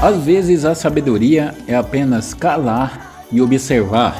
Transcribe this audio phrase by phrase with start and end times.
[0.00, 4.14] Às vezes a sabedoria é apenas calar e observar.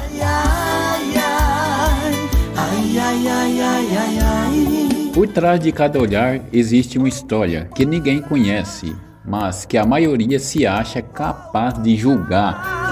[5.13, 8.95] Por trás de cada olhar existe uma história que ninguém conhece,
[9.25, 12.88] mas que a maioria se acha capaz de julgar.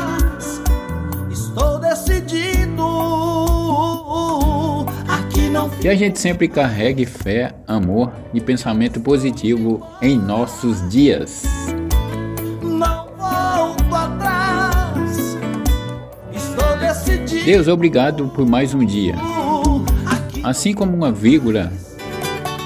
[5.87, 11.43] Que a gente sempre carregue fé, amor e pensamento positivo em nossos dias.
[17.45, 19.15] Deus, obrigado por mais um dia.
[20.43, 21.71] Assim como uma vírgula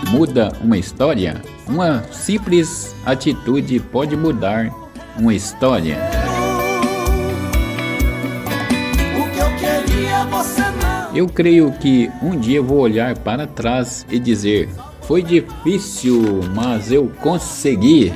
[0.10, 4.68] muda uma história, uma simples atitude pode mudar
[5.16, 6.00] uma história.
[9.16, 10.71] o que eu queria você
[11.14, 14.70] Eu creio que um dia vou olhar para trás e dizer:
[15.02, 18.14] foi difícil, mas eu consegui.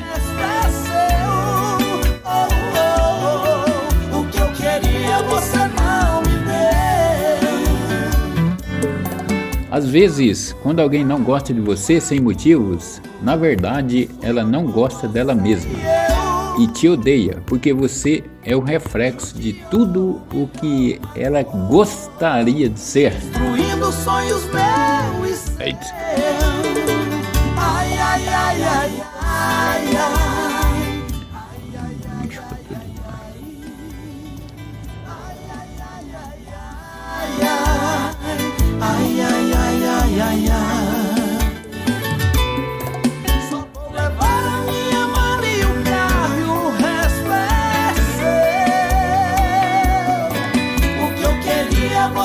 [9.69, 15.05] Às vezes, quando alguém não gosta de você sem motivos, na verdade ela não gosta
[15.05, 16.14] dela mesma
[16.57, 22.79] e te odeia porque você é o reflexo de tudo o que ela gostaria de
[22.79, 23.11] ser.
[23.11, 25.49] Destruindo sonhos meus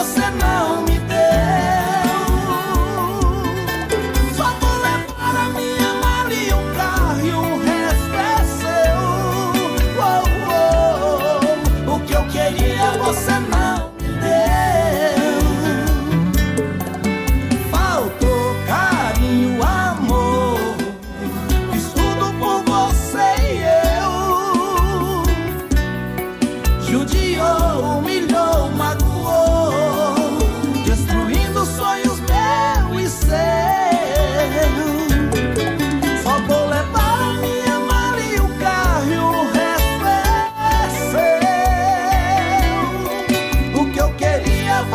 [0.01, 1.19] você não me deu.
[4.35, 8.97] Só vou levar a minha mala e um carro e o resto é seu.
[9.99, 13.60] Oh, oh, oh, o que eu queria você não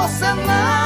[0.06, 0.85] nossa mão.